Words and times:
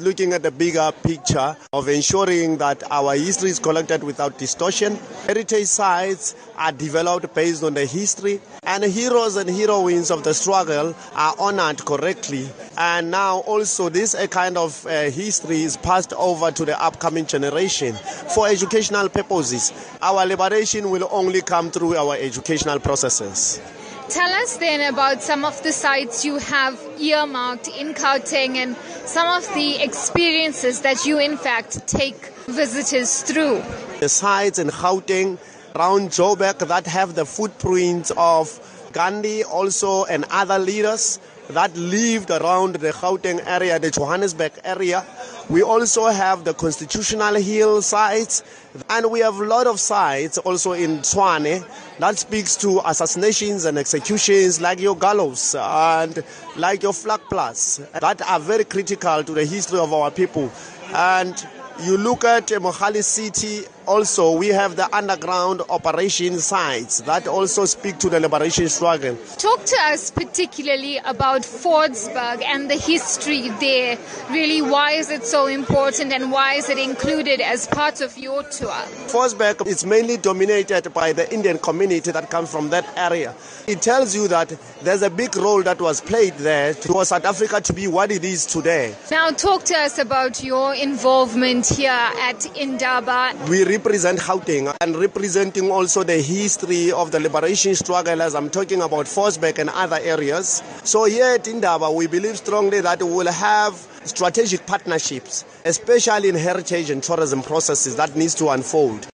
looking 0.00 0.32
at 0.32 0.42
the 0.42 0.50
bigger 0.50 0.90
picture 1.04 1.56
of 1.72 1.88
ensuring 1.88 2.56
that 2.56 2.82
our 2.90 3.14
history 3.14 3.50
is 3.50 3.60
collected 3.60 4.02
without 4.02 4.36
distortion. 4.38 4.98
Heritage 5.24 5.66
sites 5.68 6.34
are 6.56 6.72
developed 6.72 7.32
based 7.32 7.62
on 7.62 7.74
the 7.74 7.86
history, 7.86 8.40
and 8.64 8.82
heroes 8.82 9.36
and 9.36 9.48
heroines 9.48 10.10
of 10.10 10.24
the 10.24 10.34
struggle 10.34 10.96
are 11.14 11.34
honored 11.38 11.84
correctly. 11.84 12.48
And 12.76 13.12
now 13.12 13.38
also 13.46 13.88
this 13.88 14.16
kind 14.30 14.58
of 14.58 14.84
uh, 14.84 15.10
history 15.10 15.62
is 15.62 15.76
passed 15.76 16.12
over 16.14 16.50
to 16.50 16.64
the 16.64 16.82
upcoming 16.82 17.26
generation 17.26 17.94
for 17.94 18.48
educational 18.48 19.08
purposes. 19.08 19.72
Our 20.02 20.26
liberation 20.26 20.90
will 20.90 21.06
only 21.12 21.40
come 21.40 21.70
through 21.70 21.94
our 21.96 22.16
educational 22.16 22.80
processes. 22.80 23.60
Tell 24.10 24.30
us 24.34 24.58
then 24.58 24.92
about 24.92 25.22
some 25.22 25.46
of 25.46 25.62
the 25.62 25.72
sites 25.72 26.26
you 26.26 26.36
have 26.36 26.78
earmarked 27.00 27.68
in 27.68 27.94
Gauteng 27.94 28.56
and 28.56 28.76
some 29.06 29.26
of 29.26 29.52
the 29.54 29.82
experiences 29.82 30.82
that 30.82 31.06
you, 31.06 31.18
in 31.18 31.38
fact, 31.38 31.86
take 31.86 32.26
visitors 32.46 33.22
through. 33.22 33.62
The 34.00 34.10
sites 34.10 34.58
in 34.58 34.68
Gauteng, 34.68 35.38
around 35.74 36.10
Joburg, 36.10 36.58
that 36.68 36.86
have 36.86 37.14
the 37.14 37.24
footprints 37.24 38.12
of 38.16 38.60
Gandhi 38.92 39.42
also 39.42 40.04
and 40.04 40.26
other 40.30 40.58
leaders 40.58 41.18
that 41.48 41.74
lived 41.74 42.30
around 42.30 42.76
the 42.76 42.92
Gauteng 42.92 43.42
area, 43.46 43.78
the 43.78 43.90
Johannesburg 43.90 44.52
area. 44.64 45.02
We 45.50 45.62
also 45.62 46.06
have 46.06 46.44
the 46.44 46.54
Constitutional 46.54 47.34
Hill 47.34 47.82
sites, 47.82 48.42
and 48.88 49.10
we 49.10 49.20
have 49.20 49.38
a 49.38 49.44
lot 49.44 49.66
of 49.66 49.78
sites 49.78 50.38
also 50.38 50.72
in 50.72 51.00
Tshwane 51.00 51.62
that 51.98 52.18
speaks 52.18 52.56
to 52.56 52.80
assassinations 52.84 53.66
and 53.66 53.76
executions 53.76 54.60
like 54.62 54.80
your 54.80 54.96
gallows 54.96 55.54
and 55.58 56.24
like 56.56 56.82
your 56.82 56.94
flag 56.94 57.20
plus 57.28 57.76
that 57.92 58.22
are 58.22 58.40
very 58.40 58.64
critical 58.64 59.22
to 59.22 59.32
the 59.32 59.44
history 59.44 59.78
of 59.78 59.92
our 59.92 60.10
people. 60.10 60.50
And 60.94 61.46
you 61.82 61.98
look 61.98 62.24
at 62.24 62.46
Mohali 62.48 63.04
City 63.04 63.66
also 63.86 64.36
we 64.36 64.48
have 64.48 64.76
the 64.76 64.94
underground 64.94 65.62
operation 65.68 66.38
sites 66.38 67.00
that 67.02 67.26
also 67.26 67.64
speak 67.64 67.98
to 67.98 68.08
the 68.08 68.20
liberation 68.20 68.68
struggle. 68.68 69.16
Talk 69.36 69.64
to 69.64 69.76
us 69.82 70.10
particularly 70.10 70.98
about 70.98 71.42
Fordsburg 71.42 72.42
and 72.42 72.70
the 72.70 72.76
history 72.76 73.48
there. 73.60 73.98
Really, 74.30 74.62
why 74.62 74.92
is 74.92 75.10
it 75.10 75.24
so 75.26 75.46
important 75.46 76.12
and 76.12 76.30
why 76.32 76.54
is 76.54 76.68
it 76.68 76.78
included 76.78 77.40
as 77.40 77.66
part 77.66 78.00
of 78.00 78.16
your 78.18 78.42
tour? 78.44 78.70
Fordsburg 79.08 79.66
is 79.66 79.84
mainly 79.84 80.16
dominated 80.16 80.92
by 80.92 81.12
the 81.12 81.32
Indian 81.32 81.58
community 81.58 82.10
that 82.10 82.30
comes 82.30 82.50
from 82.50 82.70
that 82.70 82.86
area. 82.96 83.34
It 83.66 83.82
tells 83.82 84.14
you 84.14 84.28
that 84.28 84.52
there's 84.82 85.02
a 85.02 85.10
big 85.10 85.36
role 85.36 85.62
that 85.62 85.80
was 85.80 86.00
played 86.00 86.34
there 86.34 86.74
for 86.74 87.04
South 87.04 87.24
Africa 87.24 87.60
to 87.60 87.72
be 87.72 87.86
what 87.86 88.10
it 88.10 88.24
is 88.24 88.46
today. 88.46 88.94
Now, 89.10 89.30
talk 89.30 89.64
to 89.64 89.74
us 89.76 89.98
about 89.98 90.42
your 90.42 90.74
involvement 90.74 91.66
here 91.66 91.90
at 91.90 92.44
Indaba. 92.56 93.34
We 93.48 93.64
represent 93.76 94.20
Gauteng 94.20 94.72
and 94.80 94.96
representing 94.96 95.70
also 95.70 96.04
the 96.04 96.18
history 96.22 96.92
of 96.92 97.10
the 97.10 97.18
liberation 97.18 97.74
struggle 97.74 98.22
as 98.22 98.34
I'm 98.34 98.48
talking 98.48 98.80
about 98.82 99.06
Fordsburg 99.06 99.58
and 99.58 99.68
other 99.70 99.98
areas. 100.00 100.62
So 100.84 101.04
here 101.04 101.34
at 101.34 101.48
Indaba, 101.48 101.90
we 101.90 102.06
believe 102.06 102.36
strongly 102.36 102.80
that 102.82 103.02
we 103.02 103.10
will 103.10 103.32
have 103.32 103.74
strategic 104.04 104.64
partnerships, 104.66 105.44
especially 105.64 106.28
in 106.28 106.36
heritage 106.36 106.90
and 106.90 107.02
tourism 107.02 107.42
processes 107.42 107.96
that 107.96 108.14
needs 108.14 108.34
to 108.36 108.50
unfold. 108.50 109.08